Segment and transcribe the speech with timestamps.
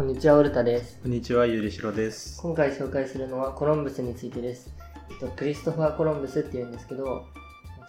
[0.00, 0.98] こんにちは、オルタです。
[1.02, 2.40] こんにちは、ゆりしろです。
[2.40, 4.74] 今回紹介するのはコロンブスについてです。
[5.10, 7.26] えっとクリストファー・コロンブスっていうんですけど、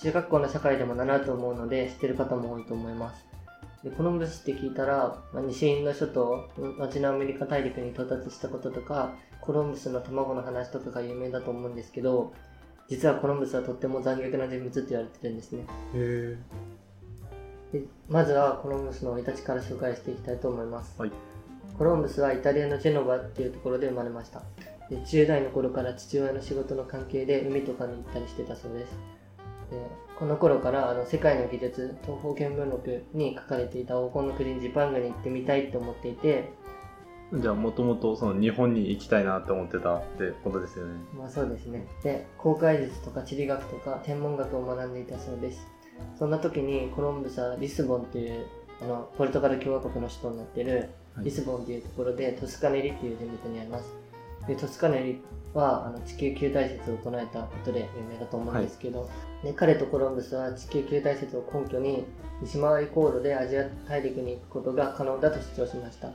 [0.00, 3.26] 中学校の社会でも習うと思うので知ってる方も多いと思います。
[3.84, 6.48] でコロンブスって聞いたら、まあ、西インド諸島、
[6.80, 9.12] 後のアメリカ大陸に到達したこととか、
[9.42, 12.32] コロンブスの卵の話とかが有名だと思うんですけど、
[12.88, 15.66] 実はコロンブスはとっても残虐な人物って言われてるんですね。
[15.92, 16.38] へ
[17.74, 20.98] でまずはコロンブスの生い立ちから紹介していきたいと思います。
[20.98, 21.12] はい
[21.78, 24.42] コロンブスはイタリアのジェノバっていうところで生まれました。
[24.90, 28.90] で10代の頃から父親の仕事の関係で海とかに行ったりしてたそうです。
[29.70, 29.80] で
[30.18, 36.52] この頃からあの世界の技術東方見聞録に書かれていた黄金の国ジパングに行ってみたいと思っていて、
[37.32, 40.94] じゃあ、もともとその日本に行きたいなって思ってたってことですよね。
[41.14, 41.86] まあそうですね。
[42.02, 45.68] で、航海術とか地理学とか天文学を学んでいたそうです。
[46.18, 48.46] そんな時にコロンブスはリスボンっていう
[48.80, 53.84] あのポルトガル共和国の首都になっているはいリスボンっていうところでトスカネリっていう人物に会います。
[54.46, 55.20] でトスカネリ
[55.52, 59.10] はあの地球球体説を唱えたことで有名だと思うんですけど、
[59.42, 62.04] で彼とコロンブスは地球球体説を根拠に
[62.40, 66.08] 西回り航路でアジア大陸に行くことが可能だと主張しました。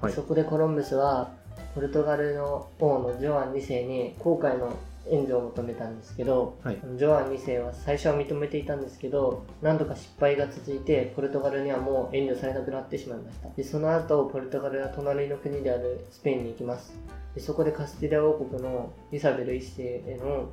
[0.00, 1.32] はいそこでコロンブスは
[1.74, 4.74] ポルトガルの王のジョアン2世に航海の
[5.10, 6.78] 援助を求めたんですけど、はい。
[6.96, 13.48] ジョアン2世は最初は認めていたんですけど何度か失敗が続いてポルトガルにはもう援助されなくなってしまいました。
[13.50, 16.92] でその後ポルトガルは隣の国であるスペインに行きます。
[17.34, 20.50] でそこでカスティリア王国のイサベル1世への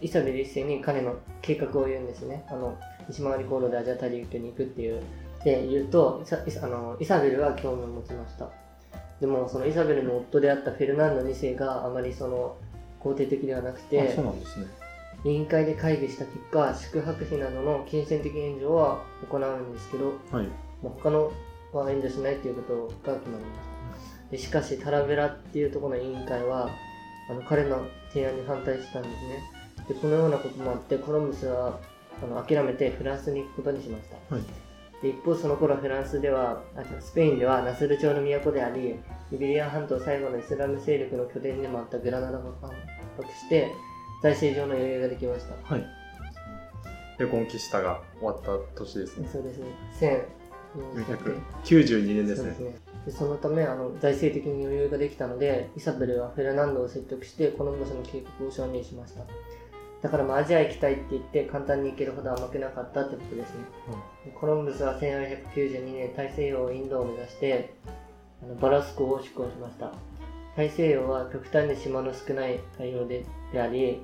[0.00, 2.44] イサベル1世に彼の計画を言うんですね。
[2.48, 5.02] あの西回り航路でアジア大陸に行くっていう。
[5.44, 8.50] で言うとイサイサあのイサベルは興味を持ちました。
[9.20, 12.56] でもそのイサベルの夫であったフェルナンド2世があまりその
[13.00, 14.66] 肯定的ではなくあてそうなんですね。
[15.24, 20.46] 委員会で会議した結果宿泊費などの金銭的援助は行うんですけどはい。
[20.82, 21.30] もう他の
[21.72, 26.70] は援助しないっていうことが決まりますでしかしタラベラっていうところの委員会は
[27.28, 29.42] あの彼の提案に反対したんですね
[29.88, 31.78] でこのようなこともあってコロンブスは
[32.22, 34.44] あの諦めてフランスに行くことにしましたはい。
[35.02, 38.96] で一方その頃フランスではあスペインではナスル朝の都であり
[39.32, 42.70] イベリア半島最後のイスラム勢力の拠点でもあったグラナダが反
[43.16, 43.72] 発して
[44.22, 45.86] 財政上の余裕ができましたはい。
[47.18, 49.28] で、コンキスタが終わった年ですね。
[49.30, 49.66] そうですね
[51.64, 52.74] 492年ですねそうです。
[52.74, 59.22] ねでそのためあの財政的に余裕ができたのでイサベルはフェルナンドを説得してコロンブスの計画を承認しました
[60.02, 63.64] だからまあアジア行きたいって言って簡単に行けるほど甘くなかったってことですね、
[64.24, 67.74] でコロンブスは1492年大西洋インドを目指して
[68.42, 69.92] あのバラスコを出港しました。
[70.56, 74.02] 大西洋は極端に島の少ない太陽でであり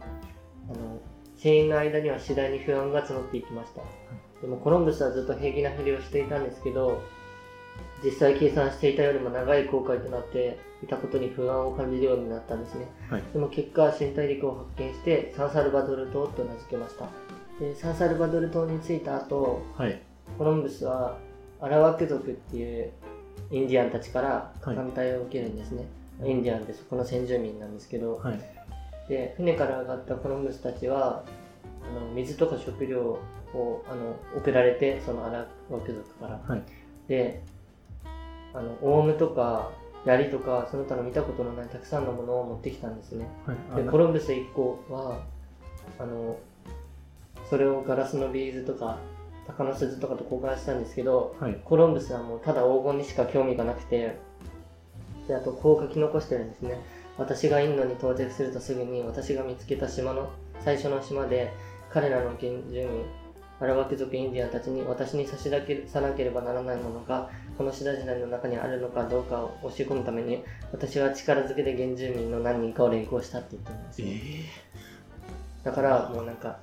[0.71, 1.01] あの
[1.37, 3.83] 船員の間には次第に不安が募っていきました。
[4.41, 7.03] でもコロンブスはずっと平気なふりをしていたんですけど
[8.05, 13.23] 実際計算していたよりも長い航海となっていたことに不安を感じるようになったんですね、はい。
[13.33, 17.09] でも結果新大陸を発見してサンサルバドル島と名付けました。
[17.59, 20.01] でサンサルバドル島に着いた後はい。
[20.37, 21.19] コロンブスは
[21.61, 22.93] アラワク族っていう
[23.51, 24.77] インディアンたちからはい。
[24.77, 25.87] 反対を受けるんですね、
[26.23, 28.41] インディアンってそこの先住民なんですけど、はい。
[29.09, 31.25] で船から上がったコロンブスたちは
[31.89, 33.19] あの水とか食料
[33.55, 36.63] をあの送られてそのアラワク族から、はい。
[37.09, 37.43] で
[38.57, 39.71] あのオウムとか
[40.07, 43.85] 槍とかその他の見たことのないたくさんのものを持ってきたんですねはい。
[43.85, 45.21] でコロンブス1個は
[45.99, 46.39] あの
[47.51, 48.99] それをガラスのビーズとか
[49.47, 51.61] 鷹の鈴とかと交換したんですけどはい。
[51.65, 54.17] コロンブスはもうただ黄金にしか興味がなくて
[55.29, 56.79] であとこう書き残してるんですね
[57.19, 60.31] 私がインドに到着するとすぐに私が見つけた島の
[60.61, 61.53] 最初の島で
[61.91, 63.05] 彼らの原住民
[63.59, 74.09] アラワク族インディアンたちに私に差し出さなければならないものがこのシダ時代の中にあるのかどうかを押し込むために私は力づけで原住民の何人かを連行したって言ってるんですよ、
[75.65, 76.59] だからもうなんか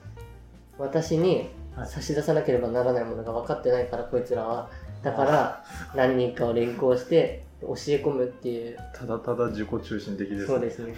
[0.78, 1.88] 私にはい。
[1.88, 4.70] 差し出さなければならないものが分かってないからこいつらは。
[5.02, 5.66] だから
[5.96, 8.78] 何人かを連行して教え込むっていう。
[8.94, 10.48] ただただ自己中心的ですね。
[10.48, 10.94] そうですね。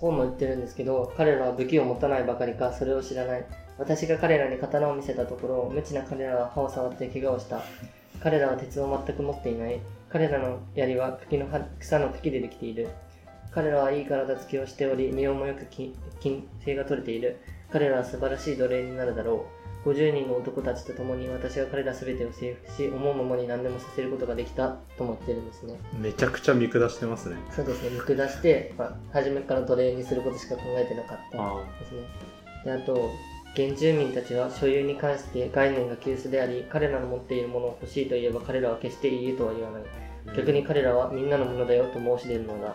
[0.00, 3.44] こうも言ってるんですけど彼らは武器を持たないばかりかそれを知らない。
[3.76, 7.60] 私が彼らに刀を見せたところ無知な彼らは歯を触って怪我をした
[8.24, 9.80] 彼らは鉄を全く持っていない。
[10.08, 12.88] 彼らの槍は茎の葉草の茎でできている。
[13.50, 17.36] 彼らはいい体つきをしており身をもよく筋筋性が取れている。
[17.70, 19.44] 彼らは素晴らしい奴隷になるだろ
[19.84, 19.90] う。
[19.90, 24.68] 50人の男たちと共に私が彼ら全てを征服し思うままに何でもさせることができた。
[24.96, 25.78] と思ってるんですね。
[26.00, 27.36] めちゃくちゃ見下してますね。
[27.54, 27.90] そうですね。
[27.90, 32.00] 見下して、まあ、初めから奴隷にすることしか考えてなかったあですね。
[32.64, 33.10] であと、
[33.56, 39.82] 原住民たちは所有に関して概念が急須であり、彼らの持っているものを欲しいと言えば彼らは決していいえとは言わない。
[40.36, 42.74] 逆に彼らはみんなのものだよと申し出るのだ。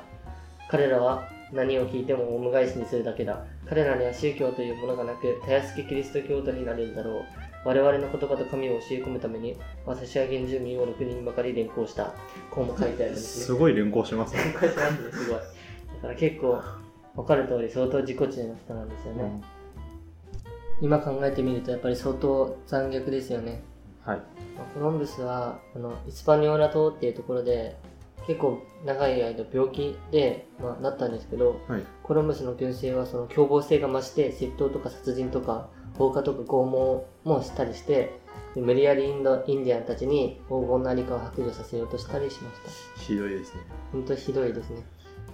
[0.69, 3.43] 彼らは何を聞いてもオウム返しにするだけだ。
[3.67, 7.23] 彼らには宗教というものがなく、たやすきキリスト教徒になれるだろう。
[7.65, 12.13] 我々の言葉と神を教え込むために、私は原住民を6人ばかり連行した。
[12.51, 13.45] こうも書いてあるんですね。
[13.45, 14.43] すごい連行しますね。
[14.43, 15.39] 連行しますね、すごい。
[15.39, 15.43] だ
[16.01, 16.61] から結構、
[17.15, 19.58] わかる通り相当自己中の人なんですよね。
[20.81, 23.61] 今考えてみるとやっぱり相当残虐ですよね。
[24.05, 24.17] はい。
[24.57, 27.77] まあコロンブスはあのイスパニョーラ島っていうところで
[28.27, 31.83] 結構長い間病気で、まあ、なったんですけどはい。
[32.03, 38.19] コロンブスの軍勢はその凶暴性が増して窃盗とか殺人とか放火とか拷問もしたりして
[38.55, 42.61] で無理やりインドインディアンたちに黄金のありかを白状させようとしたりしまし
[42.95, 43.61] たひどいですね。
[43.91, 44.83] 本当にひどいですね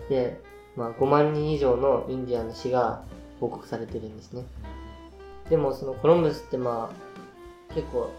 [0.09, 0.42] で、
[0.75, 3.03] まあ、5万人以上のインディアンの死が
[3.39, 4.45] 報告されてるんですね
[5.50, 8.12] でもそのコロンブスってまあ結構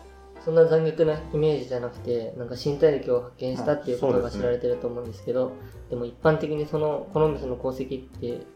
[0.45, 5.53] そんな残虐なイメージじゃなくてなんか新大陸を発見したっていうことが知られてると思うんですけど
[5.91, 8.47] でも一般的にそのコロンブスの功績って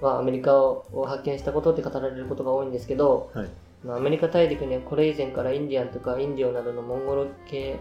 [0.00, 3.48] はアメリカを発見したことって語られることが多いんですけど、はい。
[3.84, 7.76] まあアメリカ大陸にはこれ以前からインディアンとかインディオなどのモンゴロ系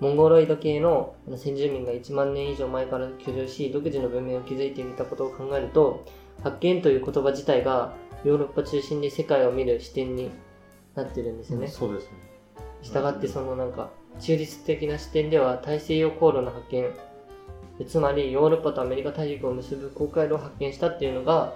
[0.00, 6.04] モンゴロイド系の先住民が1万年以上前から居住し独自の文明を築いていたことを考えると
[6.42, 10.30] 発見という言葉自体がヨーロッパ中心で世界を見る視点に
[10.94, 11.68] なってるんですよね。
[11.68, 12.10] そうですね。
[12.82, 13.90] したがってそのなんか
[14.20, 16.88] 中立的な視点では大西洋航路の発見
[17.78, 21.54] でつまりヨーロッパとアメリカ大陸を結ぶ航海路を発見したっていうのが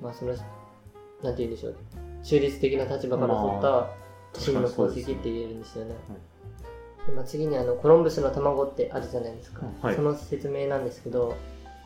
[0.00, 1.76] まあそのなんて言うんでしょう
[2.22, 3.90] 中立的な立場から取った
[4.40, 5.94] 真の功績って言えるんですよね。
[5.94, 6.67] でまあ、
[7.24, 9.96] 次にあのコロンブスの卵ってあるじゃないですか、はい。
[9.96, 11.36] その説明なんですけど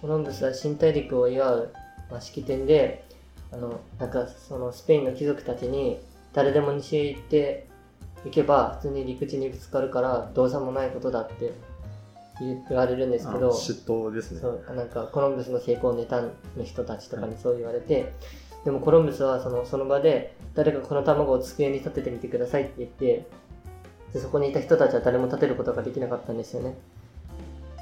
[0.00, 1.72] コロンブスは新大陸を祝う、
[2.10, 3.04] まあ、式典で
[3.52, 6.00] あのなんかそのスペインの貴族たちに
[6.32, 7.68] 誰でも西へ行って
[8.24, 11.52] 行けば普通に陸地にぶつかるからどうしようもないことだって
[12.40, 14.40] 言われるんですけどあ嫉妬ですね。
[14.40, 18.12] そうなんかコロンブスの成功を妬む人たちとかにそう言われて、
[18.64, 23.26] でもコロンブスはそのその場で誰かこの卵を机に立ててみてくださいって言って
[24.12, 26.74] でそこにいた人たちは誰も立てることができなかったんですよね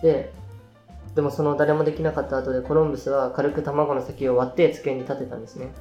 [0.02, 0.32] で
[1.14, 5.72] でもその誰もできなかった後でコロンブスは軽く卵の先を割って机に立てたんですね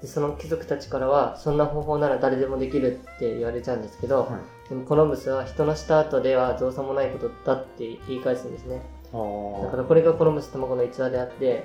[0.00, 4.68] でその貴族たちからはそんな方法なら誰でもできるって言われちゃうんですけど、はい。
[4.70, 8.80] でもコロンブスは人のした後では造作もないことだって言い返すんですね
[9.12, 9.86] あだからあ。
[9.86, 11.64] これがコロンブス卵の逸話であって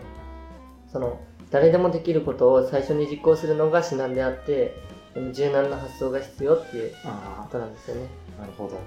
[0.92, 1.20] その
[1.52, 4.76] 誰でもできることを最初に実行するのが至難であって
[5.34, 8.08] 柔軟な発想が必要っていうあことなんですよね
[8.38, 8.42] あ。
[8.42, 8.80] なるほど。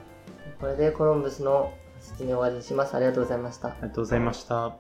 [0.60, 4.76] これでコロンブスの説明を終わりにしますありがとうございましたありがとうございました。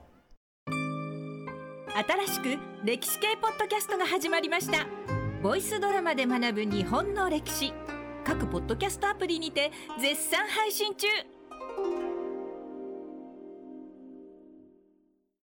[2.26, 4.86] 新しく歴史系ポッドキャストが始まりました
[5.42, 7.72] ボイスドラマで学ぶ日本の歴史
[8.24, 11.08] 各ポッドキャストアプリにて絶賛配信中